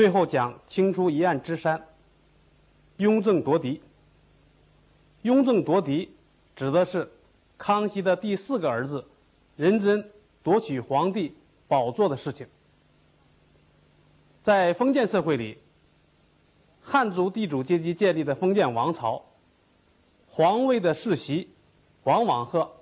[0.00, 1.86] 最后讲清出一案之山，
[2.96, 3.82] 雍正夺嫡。
[5.20, 6.16] 雍正夺嫡
[6.56, 7.12] 指的是
[7.58, 9.04] 康熙的第四个儿子
[9.56, 10.10] 仁真
[10.42, 11.36] 夺取皇帝
[11.68, 12.46] 宝座的事情。
[14.42, 15.58] 在封建社会里，
[16.80, 19.22] 汉族地主阶级建立的封建王朝，
[20.26, 21.50] 皇位的世袭
[22.04, 22.72] 往往和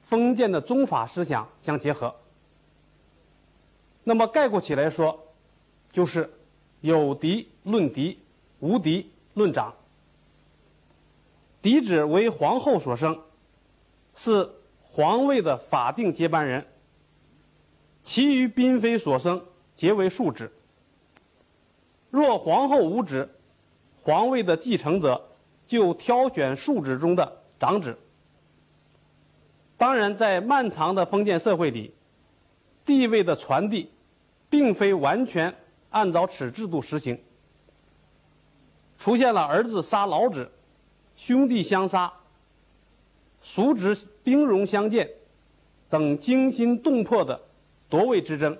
[0.00, 2.12] 封建的宗法思想相结合。
[4.02, 5.16] 那么概括起来说，
[5.92, 6.28] 就是
[6.80, 8.18] 有嫡论嫡，
[8.60, 9.74] 无嫡论长。
[11.62, 13.20] 嫡子为皇后所生，
[14.14, 14.48] 是
[14.82, 16.62] 皇位的法定接班人；
[18.02, 20.50] 其余嫔妃所生，皆为庶子。
[22.10, 23.28] 若皇后无子，
[24.02, 25.28] 皇位的继承者
[25.66, 27.96] 就挑选庶子中的长子。
[29.76, 31.94] 当然，在漫长的封建社会里，
[32.84, 33.90] 地位的传递，
[34.48, 35.54] 并非完全
[35.90, 37.22] 按照此制度实行，
[38.98, 40.50] 出现了儿子杀老子。
[41.16, 42.10] 兄弟相杀、
[43.42, 45.10] 叔侄兵戎相见
[45.90, 47.38] 等惊心动魄的
[47.90, 48.56] 夺位之争。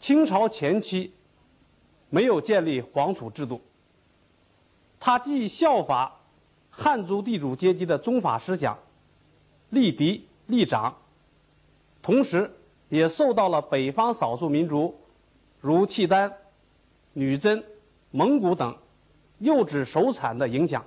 [0.00, 1.14] 清朝前期
[2.10, 3.60] 没有建立皇储制度，
[4.98, 6.20] 他既效法
[6.70, 8.76] 汉族地主阶级的宗法思想，
[9.70, 10.92] 立嫡立长，
[12.02, 12.52] 同时
[12.88, 14.92] 也受到了北方少数民族
[15.64, 16.30] 如契丹、
[17.14, 17.64] 女真、
[18.10, 18.76] 蒙古等。
[19.38, 20.84] 幼子守产的影响，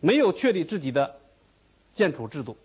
[0.00, 1.20] 没有确立自己的
[1.92, 2.56] 建储制度。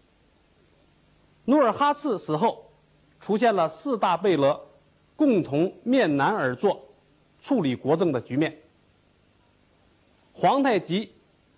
[1.43, 2.71] 努尔哈赤死后，
[3.19, 4.59] 出现了四大贝勒
[5.17, 6.81] 共同面南而坐，
[7.41, 8.61] 处理国政的局面。
[10.33, 11.11] 皇太极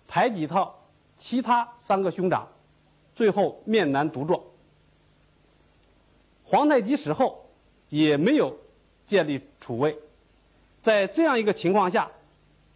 [0.08, 0.84] 排挤到
[1.16, 2.48] 其他三个兄长，
[3.14, 4.52] 最后面南独坐。
[6.44, 7.48] 皇太极死后，
[7.88, 8.56] 也没有
[9.06, 9.96] 建立储位，
[10.80, 12.10] 在这样一个情况下。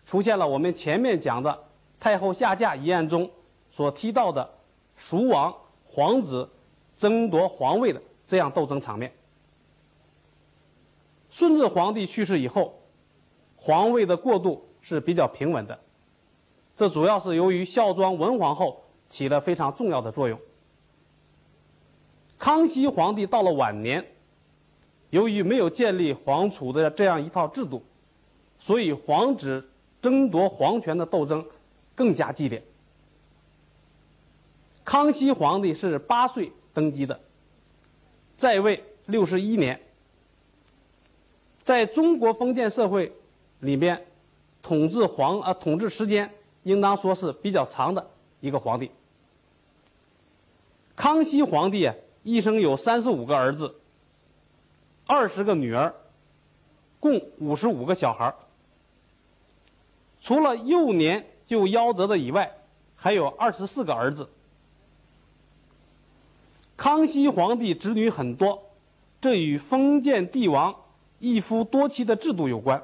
[0.04, 1.66] 出现了我们前面讲的
[2.00, 3.30] 太后下嫁一案中
[3.70, 4.48] 所提到的
[4.96, 6.48] 蜀王皇子
[6.96, 9.12] 争夺皇位的这样斗争场面。
[11.28, 12.80] 顺治皇帝去世以后，
[13.56, 15.78] 皇位的过渡是比较平稳的，
[16.74, 20.40] 这主要是由于孝庄文皇后起了非常重要的作用。
[22.38, 24.02] 康熙皇帝到了晚年，
[25.10, 27.82] 由于没有建立皇储的这样一套制度，
[28.58, 29.68] 所以皇子。
[30.00, 31.44] 争夺皇权的斗争
[31.96, 32.62] 更加激烈。
[34.84, 37.18] 康熙皇帝是八岁登基的，
[38.36, 39.80] 在位六十一年，
[41.64, 43.12] 在中国封建社会
[43.58, 44.06] 里边，
[44.62, 46.32] 统治皇啊统治时间
[46.62, 48.88] 应当说是比较长的一个皇帝。
[50.94, 53.74] 康熙皇帝啊，一生有三十五个儿子，
[55.08, 55.94] 二十个女儿，
[57.00, 58.32] 共五十五个小孩。
[60.20, 62.52] 除了幼年就夭折的以外，
[62.94, 64.28] 还有二十四个儿子。
[66.76, 68.70] 康熙皇帝子女很多，
[69.18, 70.76] 这与封建帝王
[71.18, 72.82] 一夫多妻的制度有关。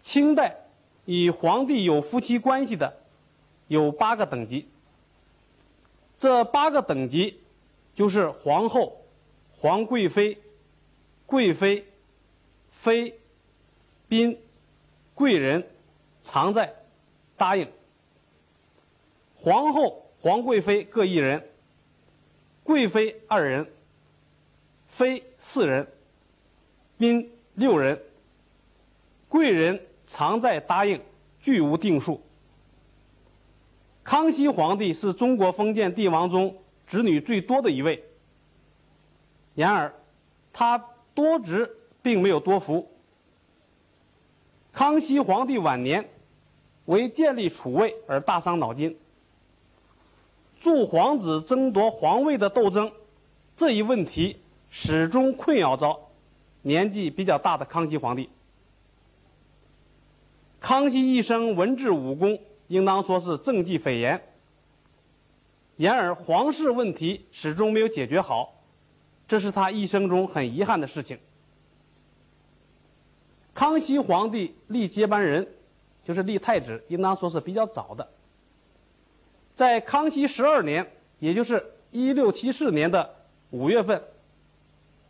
[0.00, 0.68] 清代
[1.06, 3.00] 与皇帝有夫妻关系的
[3.66, 4.68] 有八个等级，
[6.16, 7.40] 这八个等级
[7.94, 8.99] 就是皇后、
[9.60, 10.38] 皇贵妃、
[11.26, 11.84] 贵妃、
[12.70, 13.14] 妃、
[14.08, 14.38] 嫔。
[15.14, 15.68] 贵人
[16.22, 16.74] 常在
[17.36, 17.68] 答应。
[19.34, 21.46] 皇后、皇贵妃各一人，
[22.62, 23.70] 贵妃二人，
[24.88, 25.86] 妃四人，
[26.96, 28.00] 嫔六人。
[29.28, 30.98] 贵人常在答应，
[31.38, 32.22] 俱无定数。
[34.02, 36.56] 康熙皇帝是中国封建帝王中
[36.86, 38.02] 子女最多的一位。
[39.60, 39.94] 然而，
[40.54, 40.82] 他
[41.14, 42.90] 多职并没有多福。
[44.72, 46.08] 康熙皇帝晚年，
[46.86, 48.98] 为建立储位而大伤脑筋。
[50.58, 52.90] 诸皇子争夺皇位的斗争，
[53.54, 54.40] 这一问题
[54.70, 56.08] 始终困扰着
[56.62, 58.30] 年纪比较大的康熙皇帝。
[60.58, 64.22] 康熙一生文治武功应当说是政绩斐然，
[65.76, 68.59] 然而皇室问题始终没有解决好，
[69.30, 71.16] 这是他一生中很遗憾的事情。
[73.54, 75.46] 康熙皇帝立接班人，
[76.02, 78.08] 就是立太子，应当说是比较早的。
[79.54, 80.84] 在康熙十二年，
[81.20, 83.08] 也就是一六七四年的
[83.50, 84.02] 五月份，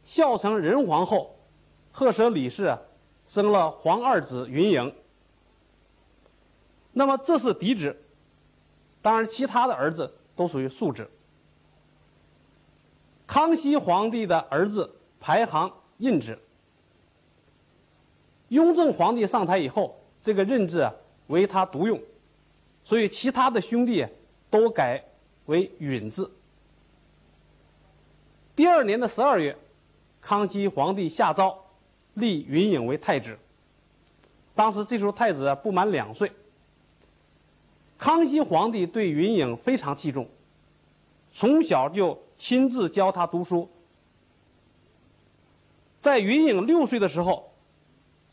[0.04, 1.34] 孝成仁皇后
[1.90, 2.76] 赫舍里氏
[3.26, 4.94] 生了皇二子云颖。
[6.92, 7.96] 那么这是嫡子，
[9.00, 11.08] 当然其他的儿子都属于庶子。
[13.30, 16.36] 康熙皇帝的儿子排行印制。
[18.48, 20.90] 雍正皇帝上台以后，这个任制
[21.28, 22.00] 为他独用，
[22.82, 24.04] 所以其他的兄弟
[24.50, 25.04] 都改
[25.46, 26.28] 为允字。
[28.56, 29.56] 第二年的十二月，
[30.20, 31.56] 康熙皇帝下诏
[32.14, 33.38] 立允颖为太子。
[34.56, 36.32] 当时这时候太子不满两岁。
[37.96, 40.28] 康熙皇帝对允颖非常器重，
[41.30, 43.68] 从小就亲自教他读书。
[45.98, 47.52] 在云颖六岁的时候，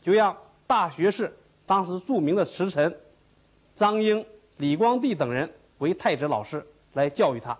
[0.00, 0.34] 就让
[0.66, 2.98] 大学士、当时著名的词臣
[3.76, 4.24] 张英、
[4.56, 7.58] 李光地等人为太子老师来教育他。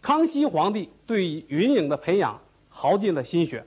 [0.00, 2.40] 康熙皇帝对允颖的培养
[2.70, 3.66] 耗尽了心血。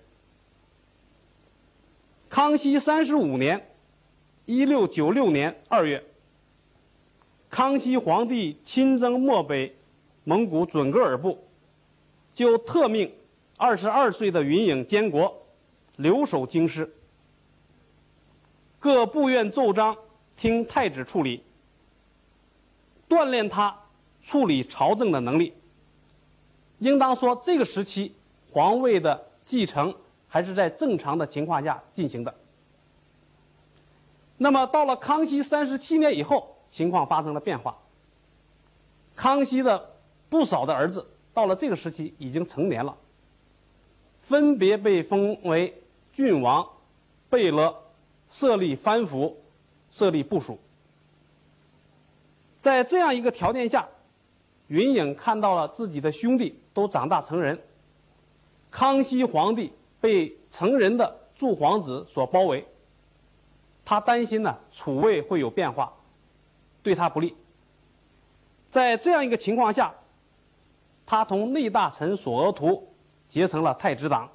[2.28, 3.76] 康熙三十五年
[4.46, 6.04] （一六九六年）二月，
[7.52, 9.78] 康熙皇帝亲征漠北
[10.26, 11.42] 蒙古准噶尔部，
[12.34, 13.16] 就特命
[13.56, 15.46] 二十二岁的云影监国，
[15.96, 16.94] 留守京师。
[18.78, 19.96] 各部院奏章
[20.36, 21.42] 听太子处理，
[23.08, 23.80] 锻炼他
[24.22, 25.54] 处理朝政的能力。
[26.80, 28.14] 应当说，这个时期
[28.52, 29.96] 皇位的继承。
[30.28, 32.36] 还是在正常的情况下进行的。
[34.38, 37.78] 那么到了康熙三十七年以后，情况发生了变化。
[39.16, 39.95] 康熙的
[40.36, 42.94] 不少的儿子到了这个时期已经成年了，
[44.22, 46.68] 分别被封为郡王、
[47.30, 47.74] 贝勒，
[48.28, 49.42] 设立藩府，
[49.90, 50.60] 设立部署。
[52.60, 53.88] 在这样一个条件下，
[54.68, 57.58] 云颖看到了自己的兄弟都长大成人，
[58.70, 59.72] 康熙皇帝。
[60.02, 62.68] 被成人的诸皇子所包围，
[63.84, 65.92] 他担心呢储位会有变化，
[66.84, 67.36] 对他不利。
[68.70, 69.96] 在这样一个情况下，
[71.06, 72.94] 他同内大臣索额图
[73.28, 74.32] 结成了太子党，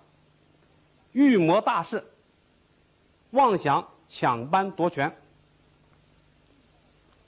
[1.12, 2.05] 预谋大事，
[3.31, 5.17] 妄想抢班夺权。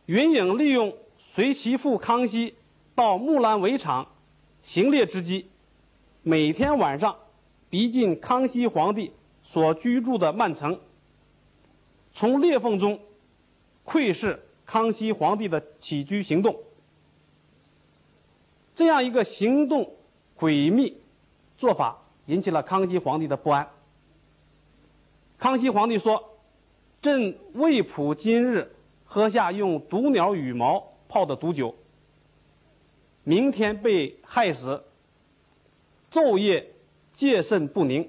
[0.06, 2.54] 云颖利用随其父康熙
[2.94, 4.06] 到木兰围场
[4.60, 5.50] 行猎之机，
[6.22, 7.16] 每天晚上。
[7.70, 10.78] 逼近康熙皇帝所居住的曼城，
[12.12, 13.00] 从裂缝中
[13.82, 16.54] 窥视康熙皇帝的起居行动。
[18.74, 19.94] 这样一个行动
[20.38, 21.00] 诡秘
[21.56, 23.68] 做法，引起了康熙皇帝的不安。
[25.38, 26.38] 康熙皇帝说
[27.00, 28.74] ：“朕未卜今日
[29.04, 31.74] 喝下用毒鸟羽毛泡的毒酒，
[33.24, 34.84] 明天被害死，
[36.10, 36.68] 昼夜。”
[37.12, 38.08] 戒慎不宁，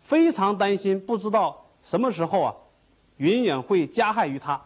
[0.00, 2.56] 非常担心，不知道什么时候啊，
[3.18, 4.58] 云远会加害于他。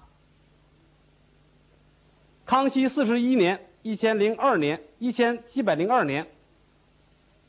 [2.44, 6.26] 康熙四十一年（一千零二年）一千七百零二年，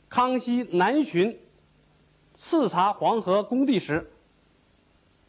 [0.08, 1.36] 康熙南巡
[2.36, 4.08] 视察黄河工地时，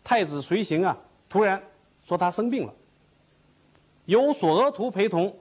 [0.03, 0.95] 太子随行啊，
[1.27, 1.63] 突然
[2.05, 2.75] 说他生病了，
[4.05, 5.35] 由索额图陪同，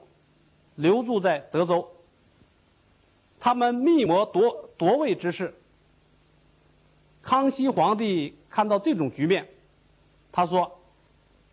[0.73, 1.87] 留住在德州。
[3.39, 5.53] 他们密谋夺夺位之事。
[7.21, 9.47] 康熙皇帝看到这种局面，
[10.31, 10.79] 他说：“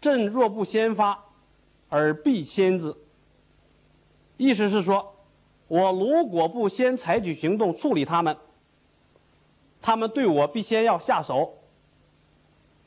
[0.00, 1.22] 朕若不先发，
[1.90, 2.96] 而必先至。”
[4.36, 5.14] 意思是说，
[5.68, 8.36] 我如果不先采取行动处理他们，
[9.80, 11.58] 他们对我必先要下手。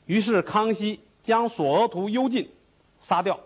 [0.06, 2.50] 于是康熙将索额图幽禁，
[2.98, 3.38] 杀掉。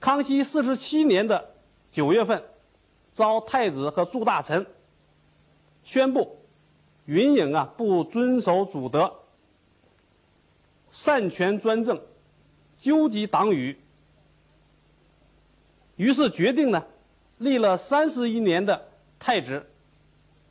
[0.00, 1.54] 康熙四十七年的
[1.90, 2.42] 九月份。
[3.14, 4.66] 召太子和诸大臣，
[5.84, 6.38] 宣布
[7.04, 9.12] 云颖啊不遵守祖德，
[10.90, 12.00] 擅权专政，
[12.78, 13.78] 纠集党羽。
[15.96, 16.84] 于是决定呢，
[17.38, 19.64] 立了三十一年的太子，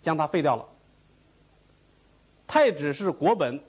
[0.02, 0.66] 将他废掉了。
[2.48, 3.64] 太子是国本，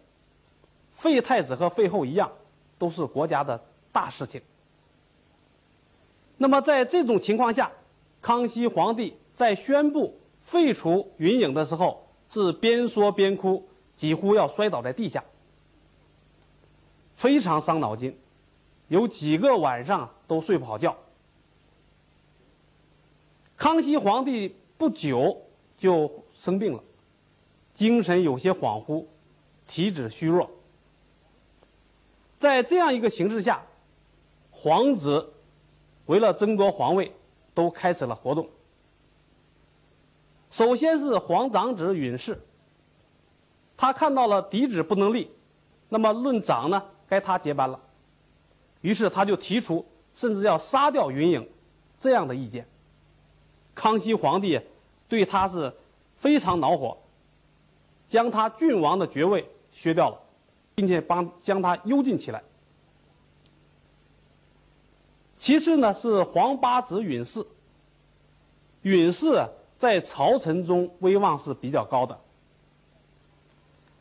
[0.92, 2.30] 废太子和废后一样，
[2.78, 3.60] 都是国家的
[3.92, 4.40] 大事情。
[6.38, 7.70] 那么在这种情况下。
[8.20, 15.24] 康熙皇帝在宣布废除云颖的时候，是边说边哭，几乎要摔倒在地下，
[17.16, 18.16] 非常伤脑筋，
[18.86, 20.96] 有几个晚上都睡不好觉。
[23.62, 25.40] 康熙皇帝不久
[25.78, 26.82] 就生病了，
[27.72, 29.06] 精神有些恍惚，
[29.68, 30.50] 体质虚弱。
[32.40, 33.62] 在这样一个形势下，
[34.50, 35.32] 皇子
[36.06, 37.12] 为了争夺皇位。
[37.54, 38.48] 都开始了活动。
[40.50, 42.40] 首先是皇长子允氏，
[43.76, 45.30] 他看到了嫡子不能立，
[45.90, 47.78] 那么论长呢，该他接班了。
[48.80, 51.46] 于是他就提出，甚至要杀掉云颖
[51.98, 52.66] 这样的意见。
[53.74, 54.60] 康熙皇帝
[55.08, 55.72] 对他是
[56.16, 56.96] 非常恼火，
[58.08, 60.20] 将他郡王的爵位削掉了，
[60.74, 62.42] 并且帮将他幽禁起来。
[65.36, 67.44] 其次呢是皇八子允氏。
[68.82, 72.18] 允氏在朝臣中威望是比较高的，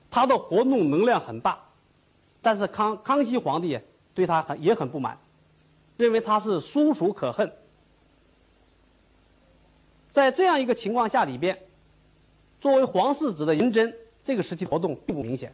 [0.10, 1.60] 他的活动能量很大，
[2.42, 3.80] 但是康康熙皇帝
[4.14, 5.18] 对他很也很不满，
[5.98, 7.52] 认为他是叔叔可恨。
[10.12, 11.58] 在这样一个情况下里边，
[12.60, 15.54] 作为皇四子的胤禛这个时期活动并不明显。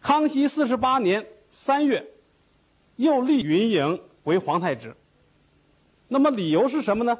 [0.00, 2.06] 康熙四十八年三月，
[2.96, 4.96] 又立允颖为皇太子。
[6.08, 7.18] 那么理由是什么呢？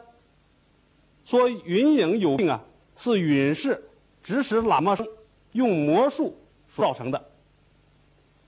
[1.24, 2.64] 说云影有病啊，
[2.96, 3.84] 是允氏
[4.22, 5.06] 指使喇嘛生
[5.52, 6.36] 用魔术
[6.74, 7.30] 造成的。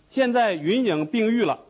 [0.08, 1.60] 现在云影病愈了。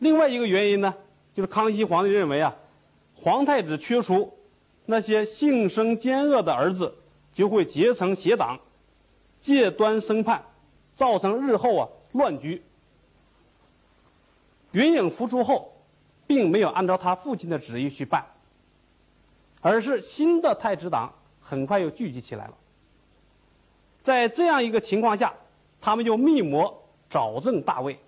[0.00, 0.94] 另外一个原因呢，
[1.32, 2.54] 就是康熙皇帝认为啊，
[3.20, 4.32] 皇太子缺除，
[4.86, 6.94] 那些性生奸恶的儿子
[7.32, 8.58] 就会结成邪党，
[9.40, 10.42] 借端生叛，
[10.94, 12.62] 造成日后啊乱局。
[14.72, 15.76] 云影复出后。
[16.30, 18.24] 并没有按照他父亲的旨意去办，
[19.60, 22.54] 而是新的太子党很快又聚集起来了。
[24.00, 25.34] 在这样一个情况下，
[25.80, 27.98] 他们就密谋找正大位。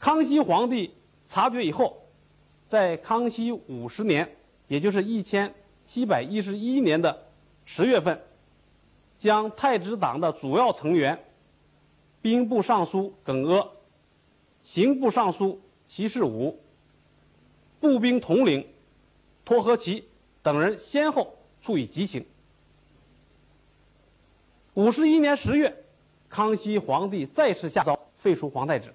[0.00, 0.92] 康熙皇帝
[1.28, 2.02] 察觉以后，
[2.76, 4.36] 在康熙五十年，
[4.68, 7.26] 也就是一千七百一十一年的
[7.64, 8.20] 十月份，
[9.16, 11.18] 将太子党的主要成员
[12.20, 13.66] 兵部尚书耿阿、
[14.62, 15.58] 刑部尚书。
[15.86, 16.60] 齐士武、
[17.80, 18.66] 步兵统领
[19.42, 20.06] 托和奇
[20.42, 22.26] 等人先后处以极刑。
[24.74, 25.84] 五十一年十月，
[26.28, 28.92] 康熙皇帝再次下诏废除皇太子，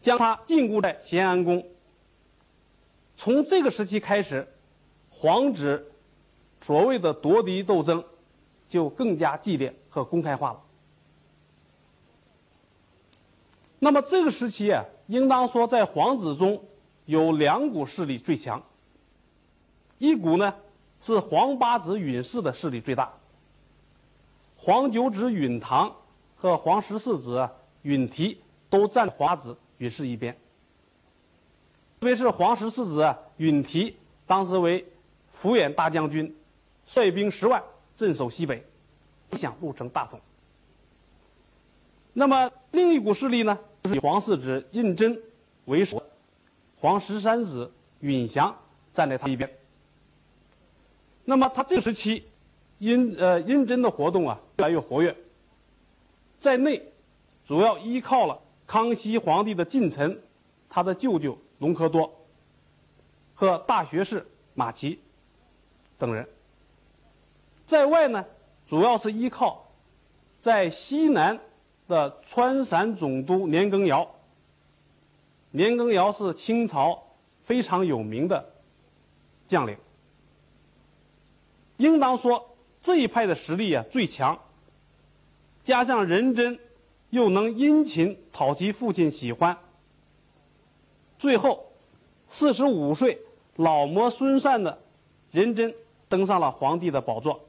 [0.00, 1.64] 将他禁锢在咸安宫。
[3.16, 4.46] 从这个时期开始，
[5.10, 5.92] 皇子
[6.60, 8.04] 所谓的夺嫡斗争
[8.68, 10.60] 就更加激烈和公开化了。
[13.78, 14.84] 那么这个时期啊。
[15.08, 16.64] 应当说，在皇子中
[17.04, 18.62] 有两股势力最强。
[19.98, 20.54] 一股呢
[21.02, 23.12] 是皇八子允氏的势力最大，
[24.56, 25.94] 皇九子允堂
[26.34, 27.46] 和皇十四子
[27.82, 28.40] 允提
[28.70, 30.34] 都站皇八子允氏一边。
[32.02, 33.94] 特别是皇十四子允提，
[34.26, 34.84] 当时为
[35.40, 36.34] 抚远大将军，
[36.84, 37.62] 率兵十万
[37.94, 38.66] 镇守西北，
[39.34, 40.18] 想入城大统。
[42.12, 43.56] 那么另一股势力呢？
[43.84, 45.16] 就是以皇四子胤禛
[45.66, 46.02] 为首，
[46.80, 48.52] 皇十三子允祥
[48.92, 49.48] 站在他一边。
[51.24, 52.24] 那么他这个时期，
[52.78, 55.16] 胤呃胤禛的活动啊越来越活跃，
[56.40, 56.82] 在内
[57.46, 60.20] 主要依靠了康熙皇帝的近臣，
[60.68, 62.26] 他的舅舅隆科多
[63.34, 65.00] 和大学士马齐
[65.96, 66.26] 等人；
[67.64, 68.22] 在外呢，
[68.66, 69.72] 主要是依靠
[70.38, 71.40] 在西南。
[71.88, 74.08] 的川陕总督年羹尧。
[75.50, 77.02] 年羹尧是清朝
[77.42, 78.52] 非常有名的
[79.46, 79.76] 将领，
[81.76, 84.38] 应当说这一派的实力啊最强。
[85.62, 86.58] 加上仁真
[87.10, 89.58] 又能殷勤讨其父亲喜欢，
[91.22, 91.70] 最后
[92.26, 93.22] 四十五岁
[93.54, 94.82] 老谋孙善的
[95.30, 95.72] 仁真
[96.08, 97.44] 登上了皇帝的宝座，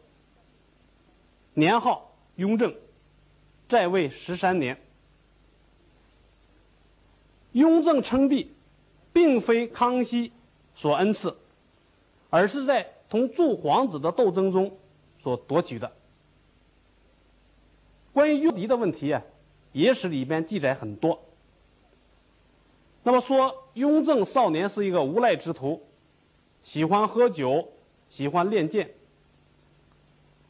[1.56, 2.72] 年号雍正。
[3.68, 4.80] 在位十三年，
[7.53, 8.53] 雍正称帝，
[9.12, 10.32] 并非康熙
[10.75, 11.36] 所恩赐，
[12.30, 14.77] 而是在同诸皇子的斗争中
[15.18, 15.92] 所夺取的。
[18.13, 19.24] 关于雍迪的问题啊，
[19.72, 21.20] 野史里边记载很多。
[23.03, 25.81] 那么说，雍正少年是一个无赖之徒，
[26.63, 27.67] 喜欢喝酒，
[28.10, 28.93] 喜欢练剑。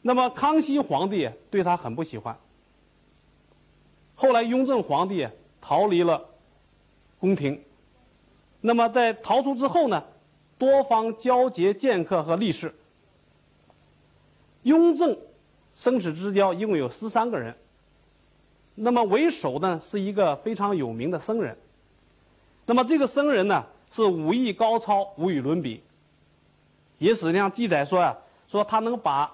[0.02, 2.38] 那么康熙皇帝对他很不喜欢。
[4.14, 5.26] 后来，雍正皇帝
[5.60, 6.30] 逃离了
[7.18, 7.60] 宫廷。
[8.60, 10.04] 那么，在逃出之后呢，
[10.56, 12.72] 多方交结剑客和力士。
[14.62, 15.18] 雍正
[15.72, 17.56] 生死之交一共有十三个人。
[18.76, 21.58] 那么为首呢，是一个非常有名的僧人。
[22.66, 25.82] 那么这个僧人呢，是武艺高超，无与伦比。
[26.98, 28.16] 野史上记载说呀，
[28.48, 29.30] 说他能把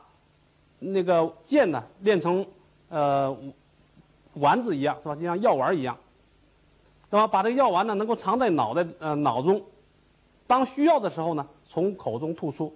[0.79, 2.47] 那个剑呢练成
[2.89, 3.37] 呃。
[4.35, 5.17] 丸子一样是吧？
[5.17, 5.99] 就像药丸一样，
[7.11, 9.61] 那么把这个药丸呢，能够藏在脑袋呃脑中，
[10.47, 12.73] 当需要的时候呢，从口中吐出，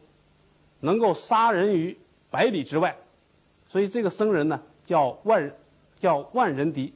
[0.80, 1.96] 能够杀人于
[2.28, 2.94] 百里之外，
[3.68, 5.56] 所以这个僧人呢叫万
[6.00, 6.92] 叫万人敌。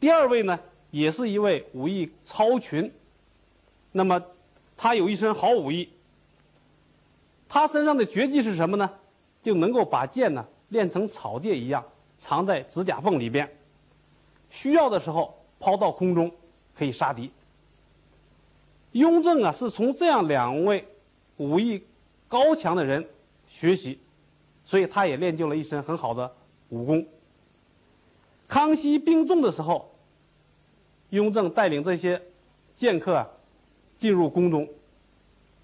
[0.00, 0.58] 第二位呢，
[0.96, 2.90] 也是一位武艺超群，
[3.92, 4.18] 那么
[4.78, 5.86] 他有一身好武艺。
[7.46, 8.90] 他身上的绝技是什么呢？
[9.42, 11.84] 就能够把剑呢练成草芥一样，
[12.16, 13.46] 藏在指甲缝里边，
[14.48, 16.32] 需要的时候抛到空中，
[16.74, 17.30] 可以杀敌。
[18.92, 20.88] 雍正啊，是从这样两位
[21.36, 21.84] 武艺
[22.26, 23.06] 高强的人
[23.46, 24.00] 学习，
[24.64, 26.34] 所以他也练就了一身很好的
[26.70, 27.06] 武功。
[28.48, 29.94] 康熙病重的时候，
[31.10, 32.20] 雍正带领这些
[32.74, 33.28] 剑客啊
[33.96, 34.68] 进入宫中，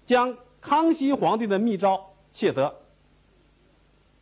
[0.05, 2.73] 将康熙皇帝的密诏窃得，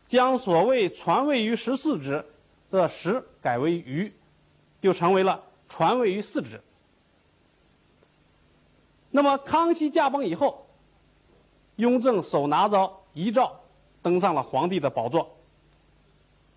[0.07, 2.25] 将所谓传位于十四指
[2.69, 4.11] 的十改为余，
[4.81, 6.61] 就成为了传位于四指。
[9.09, 10.67] 那么康熙驾崩以后，
[11.75, 13.59] 雍正手拿着遗诏
[14.01, 15.37] 登上了皇帝的宝座。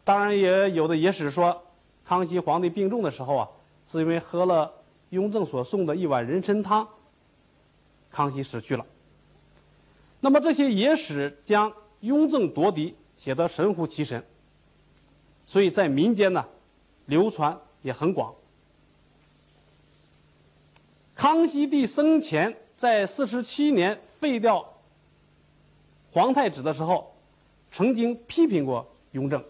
[0.05, 1.63] 当然，也有的野史说。
[2.07, 3.49] 康熙皇帝病重的时候啊，
[3.87, 4.73] 是因为喝了
[5.11, 6.89] 雍正所送的一碗人参汤，
[8.11, 8.85] 康熙死去了。
[10.21, 14.25] 那么这些野史将雍正夺嫡写得神乎其神，
[15.47, 16.45] 所以在民间呢
[17.07, 18.35] 流传也很广。
[21.15, 24.75] 康熙帝生前在四十七年废掉
[26.11, 27.15] 皇太子的时候，
[27.71, 29.45] 曾经批评过雍正，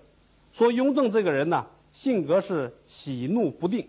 [0.52, 1.66] 说雍正这个人呢。
[1.92, 3.88] 性格是喜怒不定。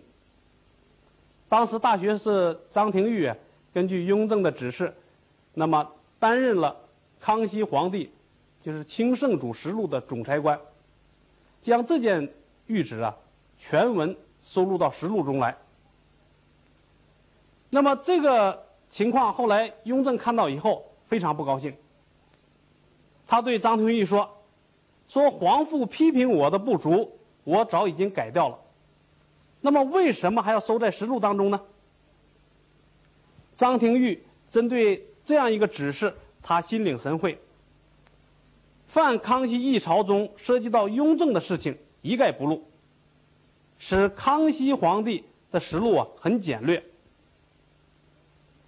[1.48, 3.32] 当时大学士张廷玉
[3.72, 4.92] 根据雍正的指示，
[5.54, 6.76] 那么担任了
[7.20, 8.10] 康熙皇帝
[8.60, 10.58] 就是清圣祖实录的总裁官，
[11.62, 12.28] 将这件
[12.68, 13.16] 谕旨啊
[13.58, 15.56] 全文收录到实录中来。
[17.70, 21.76] 那么这个情况后来雍正看到以后非常不高兴，
[23.26, 24.28] 他对张廷玉说
[25.08, 27.12] ：“说皇父批评我的不足。”
[27.46, 28.58] 我早已经改掉了，
[29.60, 31.60] 那么为什么还要收在实录当中呢？
[33.54, 37.40] 张廷玉针对这样一个指示，他心领神会。
[38.86, 42.70] 犯康熙一朝中涉及到雍正的事情，一概不录，
[43.78, 46.84] 使康熙皇帝的实录啊很简略。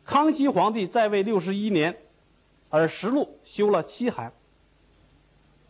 [0.05, 1.97] 康熙皇帝在位六十一年，
[2.71, 4.33] 而实录修了七函。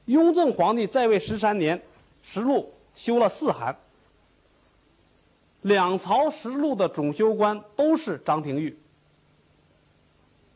[0.07, 1.83] 雍正皇帝在位十三年，
[2.23, 2.73] 实录。
[2.95, 3.79] 修了四函，
[5.63, 8.79] 两朝实录的总修官都是张廷玉。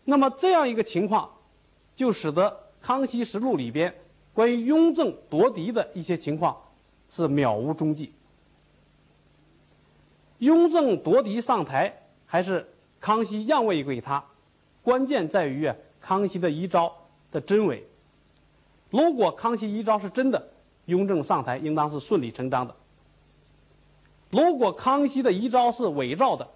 [0.05, 1.31] 那么这样一个情况，
[1.95, 2.51] 就使得
[2.85, 3.95] 《康熙实录》里边
[4.33, 6.57] 关于雍正夺嫡的一些情况
[7.09, 8.13] 是渺无踪迹。
[10.39, 14.25] 雍正夺嫡上台，还是康熙让位给他，
[14.83, 16.93] 关键在于啊康熙的遗诏
[17.31, 17.87] 的真伪。
[18.91, 20.53] 如果康熙遗诏是真的，
[20.87, 22.75] 雍正上台应当是顺理成章的。
[24.33, 26.49] 如果康熙的遗诏是伪造的，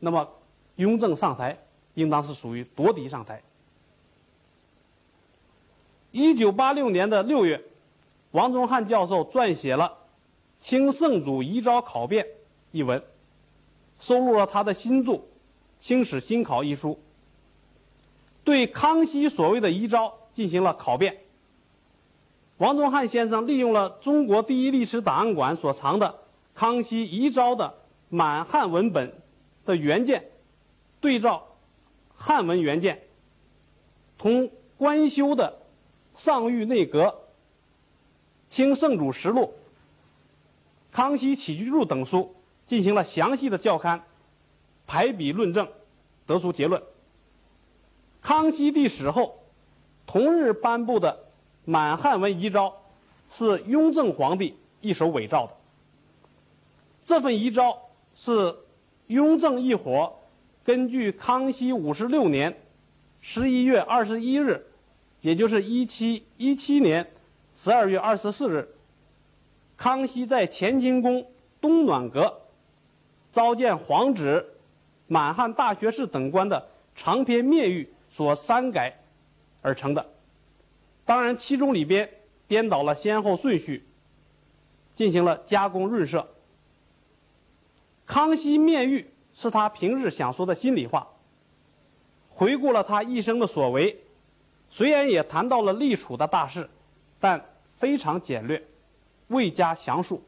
[0.00, 0.28] 那么
[0.76, 1.58] 雍正上台
[1.94, 3.42] 应当是属于夺嫡上台。
[6.10, 7.62] 一九八六年的六月，
[8.30, 9.84] 王宗汉教授撰写了
[10.62, 12.24] 《清圣祖遗诏考辩》
[12.72, 13.02] 一文，
[13.98, 15.12] 收录了他的新著
[15.78, 16.98] 《清史新考》一书，
[18.42, 21.18] 对康熙所谓的遗诏进行了考辩。
[22.56, 26.14] 王宗汉先生利用了中国第一历史档案馆所藏的
[26.58, 27.72] 康熙遗诏的
[28.08, 29.14] 满汉文本
[29.64, 30.28] 的原件，
[31.00, 31.54] 对照
[32.16, 33.00] 汉文原件，
[34.18, 35.60] 同官修的
[36.20, 37.04] 《上谕内阁》
[38.48, 39.42] 《清圣祖实录》
[40.90, 42.34] 《康熙起居注》等书
[42.66, 44.00] 进行了详细的校勘、
[44.84, 45.68] 排比论证，
[46.26, 46.82] 得出结论：
[48.20, 49.44] 康熙帝死后，
[50.06, 51.26] 同日颁布的。
[51.64, 52.74] 满汉文遗诏
[53.30, 55.57] 是雍正皇帝一手伪造的。
[57.08, 58.54] 这份遗诏是
[59.06, 60.14] 雍正一伙
[60.62, 62.54] 根据康熙五十六年
[63.22, 64.66] 十一月二十一日，
[65.22, 67.10] 也就是一七一七年
[67.54, 68.68] 十二月二十四日，
[69.74, 71.26] 康熙在乾清宫
[71.62, 72.42] 东暖阁
[73.32, 74.44] 召见皇子、
[75.06, 79.00] 满汉大学士等官的长篇密谕所删改
[79.62, 80.06] 而成的。
[81.06, 82.06] 当然，其中里边
[82.46, 83.86] 颠倒了先后顺序，
[84.94, 86.28] 进行了加工润色。
[88.08, 91.06] 康熙面谕是他平日想说的心里话，
[92.30, 94.02] 回顾了他一生的所为，
[94.70, 96.68] 虽然也谈到了立储的大事，
[97.20, 97.44] 但
[97.76, 98.64] 非常简略，
[99.28, 100.22] 未加详述。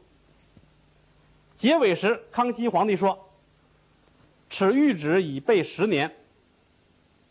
[1.55, 3.17] 结尾时，康熙皇帝说
[4.49, 6.15] ：“此谕旨已备十年，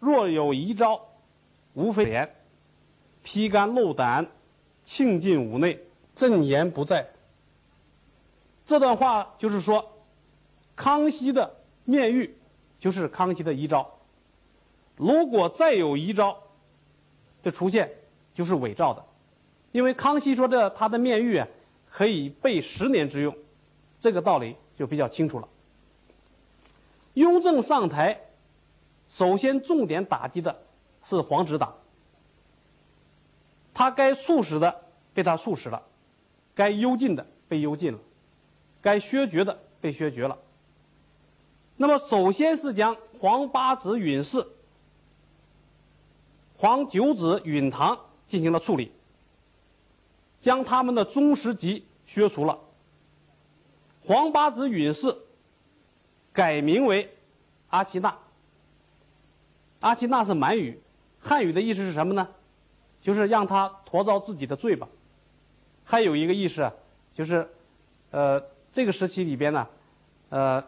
[0.01, 1.01] 若有遗诏，
[1.75, 2.35] 无非言。”
[3.23, 4.27] 披肝露胆，
[4.83, 5.79] 庆进五内，
[6.15, 7.09] 朕言不在。
[8.67, 9.90] 这段话就是说，
[10.81, 12.31] 康熙的面谕
[12.79, 13.87] 就是康熙的遗诏。
[14.97, 16.35] 如果再有遗诏
[17.43, 17.91] 的出现，
[18.33, 19.05] 就是伪造的，
[19.73, 21.47] 因为康熙说这他的面谕啊
[21.91, 23.37] 可以备十年之用，
[23.99, 25.47] 这个道理就比较清楚了。
[27.13, 28.19] 雍正上台，
[29.07, 30.63] 首先重点打击的
[31.03, 31.75] 是皇侄党，
[33.75, 35.83] 他该处死的被他处死了，
[36.55, 37.99] 该幽禁的被幽禁了，
[38.81, 40.39] 该削爵的被削爵了。
[41.83, 44.47] 那么，首先是将皇八子允氏、
[46.55, 48.93] 皇九子允堂进行了处理，
[50.43, 52.59] 将他们的宗室籍削除了。
[54.05, 55.17] 皇八子允氏
[56.35, 57.17] 改名为
[57.71, 58.15] 阿奇那。
[59.81, 60.79] 阿奇那是满语，
[61.19, 62.29] 汉语的意思是什么呢？
[63.01, 64.87] 就是让他驮遭自己的罪吧。
[65.83, 66.71] 还有一个意思，
[67.15, 67.49] 就是，
[68.11, 68.39] 呃，
[68.71, 69.67] 这个时期里边呢，
[70.29, 70.63] 呃。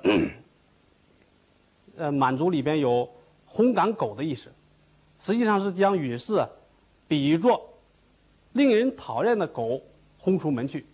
[1.97, 3.09] 呃，满族里边有
[3.47, 4.51] 轰赶狗的意思，
[5.19, 6.47] 实际上是将允氏
[7.07, 7.75] 比作
[8.53, 9.81] 令人讨厌的狗
[10.19, 10.87] 轰出门去。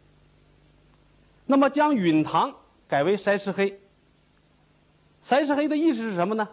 [1.46, 2.54] 那么将允堂
[2.86, 3.80] 改为塞石黑，
[5.20, 6.48] 塞石黑的意思是什么呢？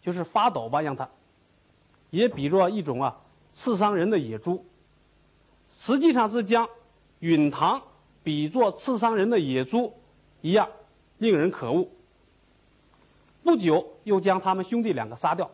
[0.00, 1.08] 就是发抖吧，让他，
[2.10, 3.20] 也比作一种啊
[3.52, 4.64] 刺伤人的野猪。
[5.68, 6.68] 实际上是将
[7.20, 7.82] 允堂
[8.22, 9.92] 比作刺伤人的野猪
[10.42, 10.68] 一样，
[11.18, 11.88] 令人可恶。
[13.44, 15.48] 不久，又将他们兄弟两个杀掉。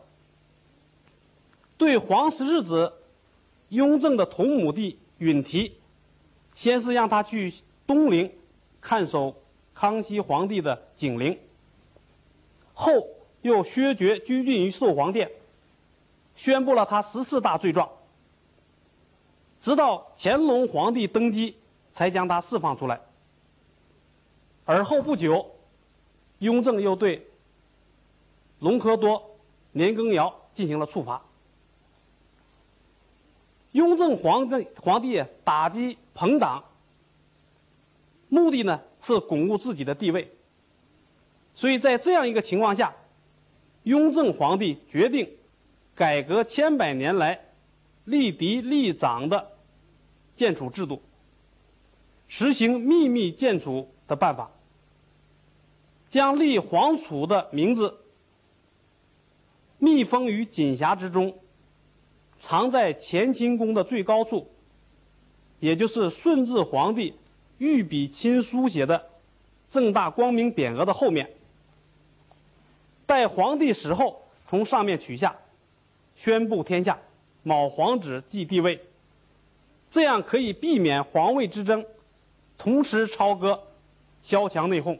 [1.77, 2.93] 对皇十日子，
[3.69, 5.75] 雍正的同母弟允提，
[6.53, 7.53] 先是让他去
[7.85, 8.31] 东陵
[8.79, 9.35] 看守
[9.73, 11.37] 康熙皇帝的景陵，
[12.73, 12.91] 后
[13.41, 15.29] 又削爵拘禁于寿皇殿，
[16.33, 17.89] 宣布了他十四大罪状。
[19.59, 21.57] 直到乾隆皇帝登基，
[21.91, 23.01] 才将他释放出来。
[24.63, 25.45] 而后不久，
[26.39, 27.27] 雍正又对。
[28.61, 29.37] 隆科多、
[29.71, 31.23] 年羹尧进行了处罚。
[33.71, 36.63] 雍正皇帝皇帝打击朋党，
[38.29, 40.31] 目的呢是巩固自己的地位。
[41.55, 42.93] 所以在这样一个情况下，
[43.83, 45.37] 雍正皇帝决定
[45.95, 47.43] 改革千百年来
[48.03, 49.53] 立嫡立长的
[50.35, 51.01] 建储制度，
[52.27, 54.51] 实行秘密建储的办法，
[56.07, 57.97] 将立皇储的名字。
[60.01, 61.37] 密封于锦匣之中，
[62.39, 64.49] 藏在乾清宫的最高处，
[65.59, 67.13] 也就是顺治皇帝
[67.59, 69.09] 御笔亲书写的
[69.69, 71.29] 正大光明匾额的后面。
[73.05, 75.35] 待皇帝死后，从上面取下，
[76.15, 76.97] 宣布天下，
[77.43, 78.83] 卯皇子继帝位，
[79.91, 81.85] 这样可以避免皇位之争，
[82.57, 83.61] 同时超割，
[84.19, 84.97] 消强内讧。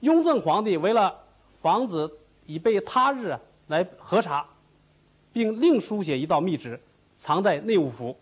[0.00, 1.24] 雍正皇帝为了
[1.62, 2.10] 防止。
[2.50, 4.44] 以备他日来核查，
[5.32, 6.80] 并另书写一道密旨，
[7.14, 8.16] 藏在内务府。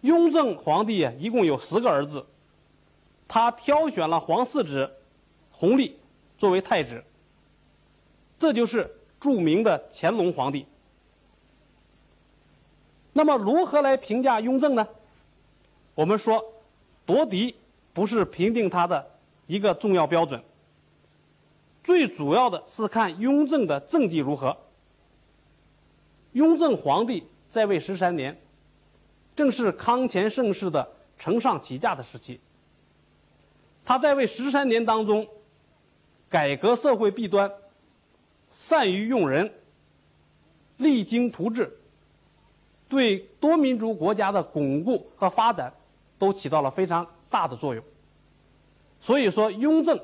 [0.00, 2.24] 雍正皇帝一共有十个儿子，
[3.28, 4.90] 他挑选了皇四子
[5.50, 5.98] 弘历
[6.38, 7.04] 作为太子，
[8.38, 10.64] 这就是著名的乾隆皇帝。
[13.12, 14.88] 那么，如何来评价雍正呢？
[15.94, 16.42] 我们说，
[17.04, 17.54] 夺嫡
[17.92, 19.10] 不是评定他的
[19.46, 20.42] 一个重要标准。
[21.84, 24.56] 最主要的是看雍正的政绩如何。
[26.32, 28.40] 雍正皇帝在位十三年，
[29.36, 32.40] 正是康乾盛世的承上启下的时期。
[33.84, 35.28] 他在位十三年当中，
[36.30, 37.52] 改革社会弊端，
[38.50, 39.52] 善于用人，
[40.78, 41.70] 励精图治，
[42.88, 45.70] 对多民族国家的巩固和发展
[46.18, 47.84] 都起到了非常大的作用。
[49.02, 50.00] 所以说，雍正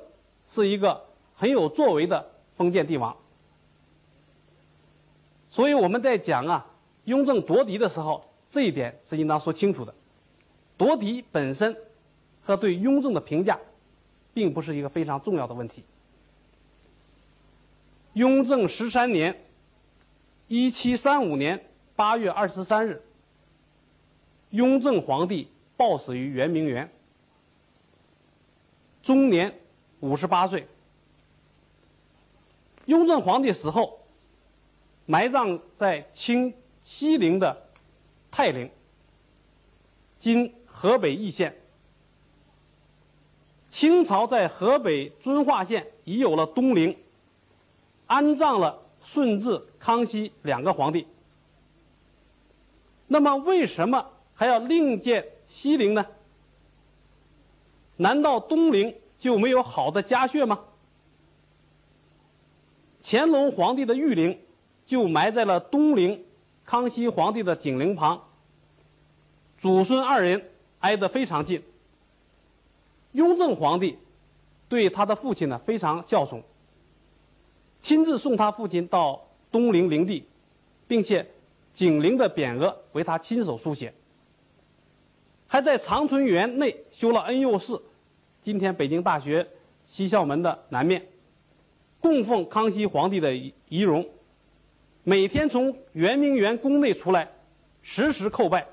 [0.46, 1.08] 是一个。
[1.40, 3.16] 很有作为的封建帝王，
[5.48, 6.66] 所以我们在讲啊，
[7.04, 9.94] 雍正夺嫡的时候，这一点是应当说清楚的。
[10.76, 11.74] 夺嫡本身
[12.42, 13.58] 和对雍正的评价，
[14.34, 15.82] 并不是一个非常重要的问题。
[18.12, 19.42] 雍正十三年，
[20.46, 23.02] 一七三五年八月二十三日，
[24.50, 25.48] 雍正皇帝
[25.78, 26.92] 暴死于圆明园，
[29.02, 29.58] 终年
[30.00, 30.68] 五十八岁。
[32.90, 34.00] 雍正皇帝死后，
[35.06, 37.68] 埋葬在清西陵的
[38.32, 38.68] 泰陵，
[40.18, 41.56] 今河北易县。
[43.68, 46.98] 清朝在河北遵化县已有了东陵，
[48.06, 51.06] 安葬了顺治、康熙两个皇帝。
[53.06, 56.04] 那么，为什么还要另建西陵呢？
[57.98, 60.64] 难道东陵就没有好的家穴吗？
[63.02, 64.38] 乾隆皇帝的御陵
[64.84, 66.24] 就埋在了东陵
[66.64, 68.22] 康熙皇帝的景陵旁，
[69.56, 71.62] 祖孙二人挨得非常近。
[73.12, 73.98] 雍正皇帝
[74.68, 76.42] 对他的父亲呢非常孝顺，
[77.80, 80.28] 亲自送他父亲到东陵陵地，
[80.86, 81.26] 并且
[81.72, 83.92] 景陵的匾额为他亲手书写，
[85.48, 87.82] 还在长春园内修了恩佑寺，
[88.40, 89.48] 今天北京大学
[89.86, 91.04] 西校门的南面，
[92.00, 94.06] 供奉康熙皇帝的遗容，
[95.04, 97.28] 每天从圆明园宫内出来，
[97.82, 98.66] 时时叩拜。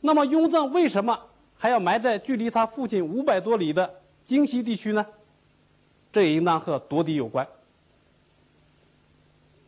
[0.00, 1.18] 那么雍正为什么？
[1.56, 5.04] 还要埋在距离他父亲五百多里的京西地区呢，
[6.10, 7.46] 这也应当和夺嫡有关。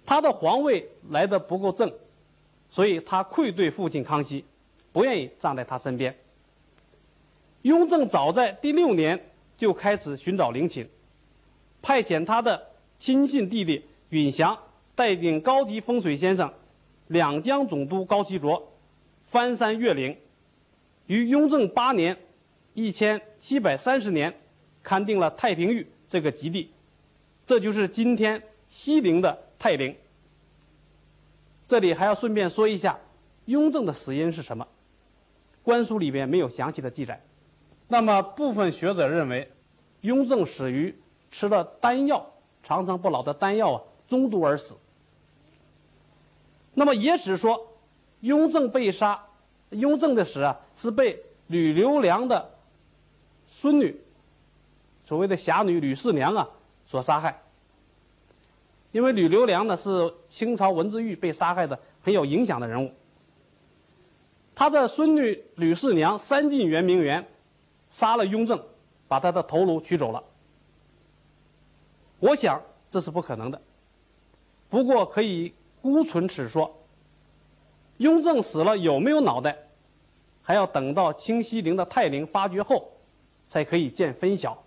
[0.07, 1.93] 他的皇位来的不够正，
[2.71, 4.43] 所以他愧对父亲康熙，
[4.91, 6.17] 不愿意站在他身边。
[7.61, 10.89] 雍正早在第六年就开始寻找陵寝，
[11.83, 12.69] 派遣他的
[12.99, 14.57] 亲信弟弟允祥
[14.95, 16.51] 带领高级风水先生
[17.09, 18.73] 两江总督高其卓
[19.27, 20.17] 翻山越岭。
[21.07, 22.17] 于雍正八年
[22.73, 24.33] （一千七百三十年），
[24.85, 26.71] 勘定了太平峪这个吉地，
[27.45, 29.95] 这就是今天西陵的太陵。
[31.67, 32.99] 这里还要顺便说一下，
[33.47, 34.67] 雍正的死因是什么？
[35.63, 37.21] 官书里边没有详细的记载。
[37.89, 39.51] 那么部分学者认为，
[40.03, 40.95] 雍正死于
[41.33, 42.25] 吃了丹药——
[42.63, 44.77] 长生不老的丹药啊，中毒而死。
[46.75, 47.73] 那么野史说，
[48.21, 49.21] 雍正被杀。
[49.71, 52.51] 雍正的死啊，是被吕留良的
[53.47, 53.99] 孙女，
[55.07, 56.49] 所谓的侠女吕四娘啊
[56.85, 57.41] 所杀害。
[58.91, 62.93] 因为吕留良呢是清朝文字狱被杀害的很有影响的人物。
[64.55, 67.27] 他的孙女吕四娘三进圆明园，
[67.89, 68.63] 杀了雍正，
[69.09, 70.23] 把他的头颅取走了。
[72.23, 73.61] 我想这是不可能的，
[74.71, 76.73] 不过可以孤存此说。
[77.97, 79.57] 雍正死了有没有脑袋，
[80.41, 82.93] 还要等到清西陵的泰陵发掘后，
[83.49, 84.63] 才可以见分晓。